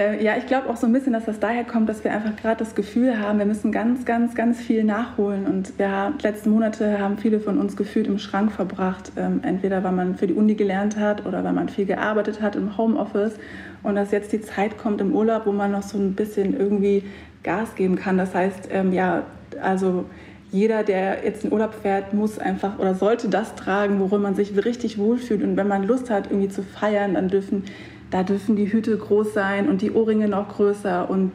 Äh, 0.00 0.24
ja, 0.24 0.36
ich 0.38 0.46
glaube 0.46 0.70
auch 0.70 0.76
so 0.76 0.86
ein 0.86 0.92
bisschen, 0.94 1.12
dass 1.12 1.26
das 1.26 1.40
daher 1.40 1.64
kommt, 1.64 1.88
dass 1.88 2.02
wir 2.04 2.12
einfach 2.12 2.34
gerade 2.36 2.56
das 2.56 2.74
Gefühl 2.74 3.18
haben, 3.20 3.38
wir 3.38 3.44
müssen 3.44 3.70
ganz, 3.70 4.06
ganz, 4.06 4.34
ganz 4.34 4.58
viel 4.58 4.82
nachholen. 4.82 5.46
Und 5.46 5.78
wir 5.78 6.14
die 6.18 6.26
letzten 6.26 6.50
Monate 6.50 6.98
haben 6.98 7.18
viele 7.18 7.38
von 7.38 7.58
uns 7.58 7.76
gefühlt 7.76 8.06
im 8.06 8.18
Schrank 8.18 8.50
verbracht. 8.50 9.12
Ähm, 9.16 9.40
entweder 9.42 9.84
weil 9.84 9.92
man 9.92 10.16
für 10.16 10.26
die 10.26 10.32
Uni 10.32 10.54
gelernt 10.54 10.96
hat 10.96 11.26
oder 11.26 11.44
weil 11.44 11.52
man 11.52 11.68
viel 11.68 11.84
gearbeitet 11.84 12.40
hat 12.40 12.56
im 12.56 12.78
Homeoffice. 12.78 13.34
Und 13.82 13.96
dass 13.96 14.10
jetzt 14.10 14.32
die 14.32 14.40
Zeit 14.40 14.78
kommt 14.78 15.02
im 15.02 15.14
Urlaub, 15.14 15.44
wo 15.44 15.52
man 15.52 15.72
noch 15.72 15.82
so 15.82 15.98
ein 15.98 16.14
bisschen 16.14 16.58
irgendwie 16.58 17.04
Gas 17.42 17.74
geben 17.74 17.96
kann. 17.96 18.16
Das 18.16 18.34
heißt, 18.34 18.68
ähm, 18.72 18.94
ja, 18.94 19.24
also 19.62 20.06
jeder, 20.50 20.82
der 20.82 21.24
jetzt 21.24 21.44
in 21.44 21.52
Urlaub 21.52 21.74
fährt, 21.74 22.14
muss 22.14 22.38
einfach 22.38 22.78
oder 22.78 22.94
sollte 22.94 23.28
das 23.28 23.54
tragen, 23.54 24.00
worin 24.00 24.22
man 24.22 24.34
sich 24.34 24.64
richtig 24.64 24.96
wohlfühlt. 24.98 25.42
Und 25.42 25.56
wenn 25.56 25.68
man 25.68 25.84
Lust 25.84 26.10
hat, 26.10 26.30
irgendwie 26.30 26.48
zu 26.48 26.62
feiern, 26.62 27.14
dann 27.14 27.28
dürfen 27.28 27.64
da 28.10 28.22
dürfen 28.22 28.56
die 28.56 28.72
Hüte 28.72 28.96
groß 28.96 29.32
sein 29.32 29.68
und 29.68 29.82
die 29.82 29.92
Ohrringe 29.92 30.28
noch 30.28 30.48
größer 30.48 31.08
und 31.08 31.32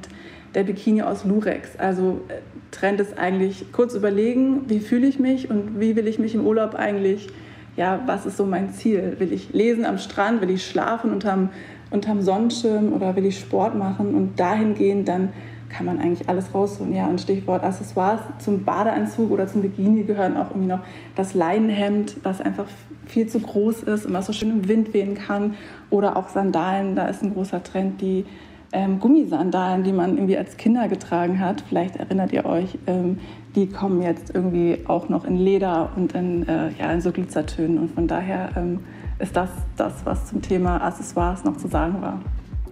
der 0.53 0.63
Bikini 0.63 1.01
aus 1.01 1.25
Lurex. 1.25 1.77
Also 1.77 2.21
äh, 2.27 2.35
Trend 2.71 2.99
ist 2.99 3.17
eigentlich 3.17 3.71
kurz 3.71 3.93
überlegen, 3.93 4.69
wie 4.69 4.79
fühle 4.79 5.07
ich 5.07 5.19
mich 5.19 5.49
und 5.49 5.79
wie 5.79 5.95
will 5.95 6.07
ich 6.07 6.19
mich 6.19 6.35
im 6.35 6.45
Urlaub 6.45 6.75
eigentlich, 6.75 7.27
ja, 7.75 8.01
was 8.05 8.25
ist 8.25 8.37
so 8.37 8.45
mein 8.45 8.71
Ziel? 8.71 9.15
Will 9.19 9.33
ich 9.33 9.53
lesen 9.53 9.85
am 9.85 9.97
Strand, 9.97 10.41
will 10.41 10.49
ich 10.49 10.65
schlafen 10.65 11.11
unterm, 11.11 11.49
unterm 11.91 12.21
Sonnenschirm 12.21 12.93
oder 12.93 13.15
will 13.15 13.25
ich 13.25 13.39
Sport 13.39 13.75
machen 13.75 14.15
und 14.15 14.39
dahin 14.39 14.75
gehen, 14.75 15.05
dann 15.05 15.29
kann 15.69 15.85
man 15.85 15.99
eigentlich 15.99 16.29
alles 16.29 16.53
rausholen. 16.53 16.95
Ja, 16.95 17.07
und 17.07 17.19
Stichwort 17.19 17.63
Accessoires 17.63 18.21
zum 18.39 18.63
Badeanzug 18.63 19.31
oder 19.31 19.47
zum 19.47 19.61
Bikini 19.61 20.03
gehören 20.03 20.37
auch 20.37 20.51
irgendwie 20.51 20.69
noch 20.69 20.79
das 21.15 21.33
Leinenhemd, 21.33 22.17
was 22.23 22.39
einfach 22.39 22.67
viel 23.05 23.27
zu 23.27 23.39
groß 23.39 23.83
ist 23.83 24.05
und 24.05 24.13
was 24.13 24.25
so 24.25 24.33
schön 24.33 24.49
im 24.49 24.67
Wind 24.67 24.93
wehen 24.93 25.15
kann. 25.15 25.55
Oder 25.89 26.17
auch 26.17 26.29
Sandalen, 26.29 26.95
da 26.95 27.07
ist 27.07 27.23
ein 27.23 27.33
großer 27.33 27.63
Trend, 27.63 28.01
die 28.01 28.25
ähm, 28.71 28.99
Gummisandalen, 28.99 29.83
die 29.83 29.93
man 29.93 30.15
irgendwie 30.17 30.37
als 30.37 30.57
Kinder 30.57 30.87
getragen 30.87 31.39
hat. 31.39 31.63
Vielleicht 31.67 31.95
erinnert 31.95 32.31
ihr 32.33 32.45
euch, 32.45 32.77
ähm, 32.87 33.19
die 33.55 33.67
kommen 33.67 34.01
jetzt 34.01 34.33
irgendwie 34.35 34.79
auch 34.87 35.07
noch 35.09 35.25
in 35.25 35.37
Leder 35.37 35.91
und 35.95 36.13
in, 36.13 36.47
äh, 36.47 36.71
ja, 36.77 36.91
in 36.91 37.01
so 37.01 37.11
Glitzertönen. 37.11 37.77
Und 37.77 37.91
von 37.91 38.07
daher 38.07 38.49
ähm, 38.57 38.81
ist 39.19 39.35
das 39.35 39.49
das, 39.77 40.05
was 40.05 40.27
zum 40.27 40.41
Thema 40.41 40.81
Accessoires 40.83 41.43
noch 41.43 41.57
zu 41.57 41.67
sagen 41.67 42.01
war. 42.01 42.21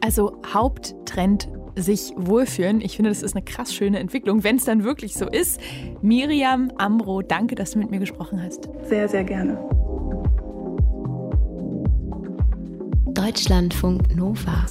Also 0.01 0.33
Haupttrend 0.53 1.47
sich 1.75 2.13
wohlfühlen. 2.15 2.81
Ich 2.81 2.97
finde, 2.97 3.09
das 3.09 3.23
ist 3.23 3.35
eine 3.35 3.43
krass 3.43 3.73
schöne 3.73 3.99
Entwicklung, 3.99 4.43
wenn 4.43 4.57
es 4.57 4.65
dann 4.65 4.83
wirklich 4.83 5.15
so 5.15 5.27
ist. 5.27 5.59
Miriam 6.01 6.71
Ambro, 6.77 7.21
danke, 7.21 7.55
dass 7.55 7.71
du 7.71 7.79
mit 7.79 7.89
mir 7.89 7.99
gesprochen 7.99 8.43
hast. 8.43 8.69
Sehr, 8.87 9.07
sehr 9.07 9.23
gerne. 9.23 9.57
Deutschlandfunk 13.23 14.13
Nova. 14.17 14.65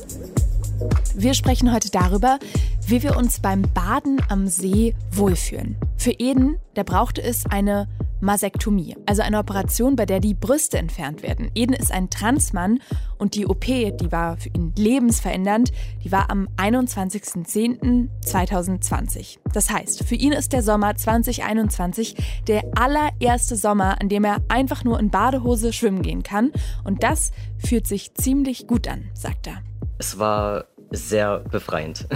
Wir 1.14 1.32
sprechen 1.32 1.72
heute 1.72 1.90
darüber, 1.90 2.38
wie 2.86 3.02
wir 3.02 3.16
uns 3.16 3.40
beim 3.40 3.62
Baden 3.62 4.20
am 4.28 4.46
See 4.46 4.94
wohlfühlen. 5.10 5.78
Für 5.96 6.10
Eden, 6.10 6.58
der 6.76 6.84
brauchte 6.84 7.22
es 7.22 7.46
eine 7.46 7.88
Masektomie, 8.20 8.94
also 9.06 9.22
eine 9.22 9.38
Operation, 9.38 9.96
bei 9.96 10.04
der 10.04 10.20
die 10.20 10.34
Brüste 10.34 10.76
entfernt 10.76 11.22
werden. 11.22 11.50
Eden 11.54 11.72
ist 11.72 11.90
ein 11.90 12.10
Transmann 12.10 12.80
und 13.22 13.34
die 13.36 13.46
OP, 13.46 13.64
die 13.64 14.10
war 14.10 14.36
für 14.36 14.48
ihn 14.48 14.74
lebensverändernd, 14.76 15.70
die 16.02 16.10
war 16.10 16.28
am 16.28 16.48
21.10.2020. 16.56 19.38
Das 19.52 19.70
heißt, 19.70 20.02
für 20.02 20.16
ihn 20.16 20.32
ist 20.32 20.52
der 20.52 20.64
Sommer 20.64 20.96
2021 20.96 22.16
der 22.48 22.64
allererste 22.74 23.54
Sommer, 23.54 24.00
an 24.00 24.08
dem 24.08 24.24
er 24.24 24.38
einfach 24.48 24.82
nur 24.82 24.98
in 24.98 25.10
Badehose 25.10 25.72
schwimmen 25.72 26.02
gehen 26.02 26.24
kann. 26.24 26.50
Und 26.82 27.04
das 27.04 27.30
fühlt 27.64 27.86
sich 27.86 28.12
ziemlich 28.14 28.66
gut 28.66 28.88
an, 28.88 29.04
sagt 29.14 29.46
er. 29.46 29.62
Es 29.98 30.18
war 30.18 30.64
sehr 30.90 31.38
befreiend. 31.38 32.08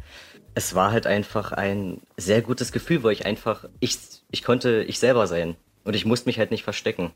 es 0.54 0.74
war 0.74 0.92
halt 0.92 1.06
einfach 1.06 1.52
ein 1.52 2.02
sehr 2.18 2.42
gutes 2.42 2.70
Gefühl, 2.70 3.02
wo 3.02 3.08
ich 3.08 3.24
einfach, 3.24 3.64
ich, 3.80 3.96
ich 4.30 4.44
konnte 4.44 4.82
ich 4.82 4.98
selber 4.98 5.26
sein 5.26 5.56
und 5.84 5.96
ich 5.96 6.04
musste 6.04 6.28
mich 6.28 6.38
halt 6.38 6.50
nicht 6.50 6.64
verstecken. 6.64 7.12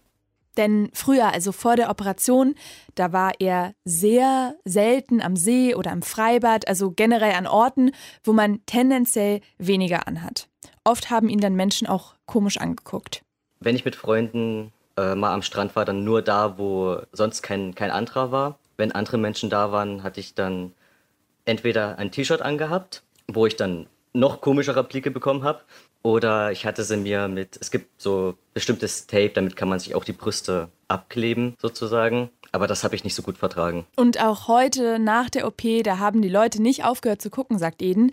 Denn 0.56 0.90
früher, 0.92 1.32
also 1.32 1.52
vor 1.52 1.76
der 1.76 1.90
Operation, 1.90 2.54
da 2.94 3.12
war 3.12 3.32
er 3.38 3.74
sehr 3.84 4.54
selten 4.64 5.20
am 5.20 5.36
See 5.36 5.74
oder 5.74 5.92
im 5.92 6.02
Freibad, 6.02 6.68
also 6.68 6.90
generell 6.90 7.32
an 7.32 7.46
Orten, 7.46 7.90
wo 8.22 8.32
man 8.32 8.60
tendenziell 8.66 9.40
weniger 9.58 10.06
anhat. 10.06 10.48
Oft 10.84 11.10
haben 11.10 11.28
ihn 11.28 11.40
dann 11.40 11.54
Menschen 11.54 11.86
auch 11.86 12.14
komisch 12.26 12.58
angeguckt. 12.58 13.22
Wenn 13.60 13.76
ich 13.76 13.84
mit 13.84 13.96
Freunden 13.96 14.72
äh, 14.96 15.14
mal 15.14 15.32
am 15.32 15.42
Strand 15.42 15.74
war, 15.76 15.84
dann 15.84 16.04
nur 16.04 16.22
da, 16.22 16.58
wo 16.58 16.98
sonst 17.12 17.42
kein, 17.42 17.74
kein 17.74 17.90
anderer 17.90 18.30
war. 18.32 18.58
Wenn 18.76 18.92
andere 18.92 19.18
Menschen 19.18 19.50
da 19.50 19.72
waren, 19.72 20.02
hatte 20.02 20.20
ich 20.20 20.34
dann 20.34 20.72
entweder 21.44 21.98
ein 21.98 22.10
T-Shirt 22.10 22.42
angehabt 22.42 23.02
wo 23.26 23.46
ich 23.46 23.56
dann 23.56 23.86
noch 24.12 24.40
komischere 24.40 24.84
Blicke 24.84 25.10
bekommen 25.10 25.42
habe. 25.42 25.60
Oder 26.04 26.52
ich 26.52 26.66
hatte 26.66 26.84
sie 26.84 26.98
mir 26.98 27.28
mit, 27.28 27.56
es 27.58 27.70
gibt 27.70 28.00
so 28.00 28.36
bestimmtes 28.52 29.06
Tape, 29.06 29.30
damit 29.30 29.56
kann 29.56 29.70
man 29.70 29.78
sich 29.78 29.94
auch 29.94 30.04
die 30.04 30.12
Brüste 30.12 30.68
abkleben 30.86 31.56
sozusagen. 31.58 32.28
Aber 32.52 32.66
das 32.66 32.84
habe 32.84 32.94
ich 32.94 33.04
nicht 33.04 33.14
so 33.14 33.22
gut 33.22 33.38
vertragen. 33.38 33.86
Und 33.96 34.22
auch 34.22 34.46
heute 34.46 34.98
nach 34.98 35.30
der 35.30 35.46
OP, 35.46 35.62
da 35.82 35.98
haben 35.98 36.20
die 36.20 36.28
Leute 36.28 36.60
nicht 36.62 36.84
aufgehört 36.84 37.22
zu 37.22 37.30
gucken, 37.30 37.58
sagt 37.58 37.80
Eden. 37.80 38.12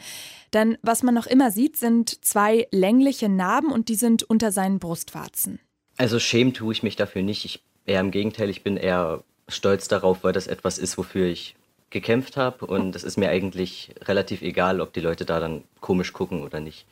Denn 0.53 0.77
was 0.81 1.03
man 1.03 1.13
noch 1.13 1.27
immer 1.27 1.51
sieht, 1.51 1.75
sind 1.75 2.24
zwei 2.24 2.65
längliche 2.71 3.27
Narben 3.27 3.71
und 3.74 3.89
die 3.89 3.95
sind 3.95 4.24
unter 4.24 4.53
seinen 4.53 4.79
Brustwarzen. 4.79 5.60
Also 5.98 6.17
schämen 6.17 6.53
tue 6.53 6.71
ich 6.71 6.83
mich 6.83 6.95
dafür 6.95 7.24
nicht. 7.24 7.43
Ich, 7.43 7.62
eher 7.86 8.00
im 8.00 8.12
Gegenteil, 8.12 8.50
ich 8.50 8.63
bin 8.63 8.77
eher 8.77 9.21
stolz 9.50 9.89
darauf, 9.89 10.24
weil 10.24 10.33
das 10.33 10.48
etwas 10.48 10.77
ist, 10.77 10.98
wofür 10.98 11.27
ich 11.27 11.55
gekämpft 11.89 12.38
habe 12.38 12.65
und 12.65 12.95
es 12.95 13.03
ist 13.03 13.17
mir 13.17 13.29
eigentlich 13.29 13.93
relativ 14.03 14.41
egal, 14.41 14.79
ob 14.79 14.93
die 14.93 15.01
Leute 15.01 15.25
da 15.25 15.41
dann 15.41 15.65
komisch 15.81 16.13
gucken 16.13 16.41
oder 16.41 16.62
nicht. 16.62 16.86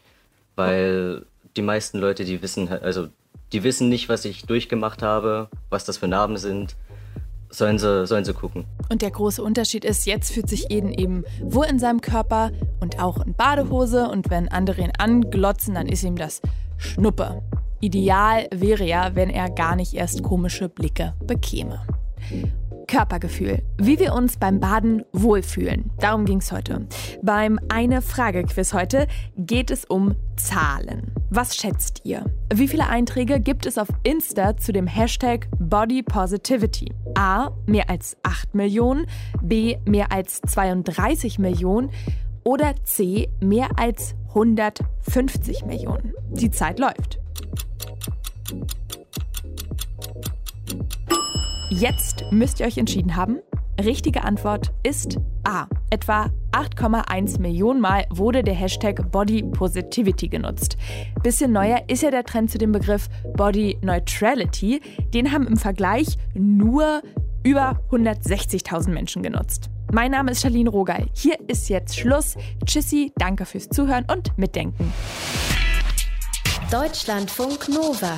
Weil 0.59 1.25
die 1.55 1.61
meisten 1.61 1.99
Leute, 1.99 2.25
die 2.25 2.41
wissen, 2.41 2.67
also 2.67 3.07
die 3.53 3.63
wissen 3.63 3.87
nicht, 3.87 4.09
was 4.09 4.25
ich 4.25 4.43
durchgemacht 4.43 5.01
habe, 5.01 5.47
was 5.69 5.85
das 5.85 5.97
für 5.97 6.09
Narben 6.09 6.35
sind. 6.35 6.75
Sollen 7.49 7.79
sie, 7.79 8.05
sollen 8.05 8.25
sie 8.25 8.33
gucken. 8.33 8.65
Und 8.89 9.01
der 9.01 9.09
große 9.09 9.41
Unterschied 9.41 9.85
ist, 9.85 10.05
jetzt 10.05 10.33
fühlt 10.33 10.49
sich 10.49 10.69
Eden 10.69 10.91
eben 10.91 11.23
wohl 11.41 11.65
in 11.65 11.79
seinem 11.79 12.01
Körper 12.01 12.51
und 12.81 13.01
auch 13.01 13.25
in 13.25 13.33
Badehose. 13.33 14.09
Und 14.09 14.29
wenn 14.29 14.49
andere 14.49 14.81
ihn 14.81 14.91
anglotzen, 14.97 15.75
dann 15.75 15.87
ist 15.87 16.03
ihm 16.03 16.17
das 16.17 16.41
Schnuppe. 16.77 17.41
Ideal 17.79 18.47
wäre 18.53 18.83
ja, 18.83 19.15
wenn 19.15 19.29
er 19.29 19.49
gar 19.49 19.77
nicht 19.77 19.93
erst 19.93 20.21
komische 20.21 20.67
Blicke 20.67 21.13
bekäme. 21.25 21.81
Körpergefühl. 22.89 23.61
Wie 23.77 23.99
wir 23.99 24.13
uns 24.13 24.37
beim 24.37 24.59
Baden 24.59 25.05
wohlfühlen. 25.13 25.91
Darum 25.99 26.25
ging 26.25 26.39
es 26.39 26.51
heute. 26.51 26.87
Beim 27.21 27.59
Eine-Frage-Quiz 27.69 28.73
heute 28.73 29.07
geht 29.37 29.69
es 29.69 29.85
um 29.85 30.15
Zahlen. 30.35 31.11
Was 31.29 31.55
schätzt 31.55 32.01
ihr? 32.03 32.25
Wie 32.51 32.67
viele 32.67 32.87
Einträge 32.87 33.39
gibt 33.39 33.67
es 33.67 33.77
auf 33.77 33.89
Insta 34.01 34.57
zu 34.57 34.73
dem 34.73 34.87
Hashtag 34.87 35.47
Body 35.59 36.01
Positivity? 36.01 36.91
A. 37.13 37.51
Mehr 37.67 37.91
als 37.91 38.17
8 38.23 38.55
Millionen. 38.55 39.05
B. 39.39 39.77
Mehr 39.85 40.11
als 40.11 40.41
32 40.41 41.37
Millionen. 41.37 41.91
Oder 42.43 42.73
C. 42.85 43.29
Mehr 43.39 43.69
als 43.77 44.15
150 44.29 45.63
Millionen. 45.65 46.13
Die 46.31 46.49
Zeit 46.49 46.79
läuft. 46.79 47.19
Jetzt 51.69 52.25
müsst 52.31 52.59
ihr 52.59 52.65
euch 52.65 52.79
entschieden 52.79 53.15
haben. 53.15 53.39
Richtige 53.79 54.23
Antwort 54.23 54.71
ist 54.81 55.19
A. 55.43 55.67
Etwa 55.91 56.31
8,1 56.51 57.39
Millionen 57.39 57.79
Mal 57.79 58.05
wurde 58.09 58.43
der 58.43 58.55
Hashtag 58.55 59.11
Body 59.11 59.43
Positivity 59.43 60.27
genutzt. 60.27 60.77
Bisschen 61.21 61.51
neuer 61.51 61.83
ist 61.87 62.01
ja 62.01 62.09
der 62.09 62.23
Trend 62.23 62.49
zu 62.49 62.57
dem 62.57 62.71
Begriff 62.71 63.07
Body 63.35 63.77
Neutrality. 63.81 64.81
Den 65.13 65.31
haben 65.31 65.45
im 65.45 65.57
Vergleich 65.57 66.17
nur 66.33 67.03
über 67.43 67.79
160.000 67.91 68.89
Menschen 68.89 69.21
genutzt. 69.21 69.69
Mein 69.91 70.11
Name 70.11 70.31
ist 70.31 70.41
Charlene 70.41 70.71
Rogal. 70.71 71.05
Hier 71.13 71.37
ist 71.47 71.69
jetzt 71.69 71.97
Schluss. 71.97 72.35
Tschüssi, 72.65 73.13
danke 73.15 73.45
fürs 73.45 73.69
Zuhören 73.69 74.05
und 74.11 74.35
Mitdenken. 74.37 74.91
Deutschlandfunk 76.71 77.69
Nova 77.69 78.17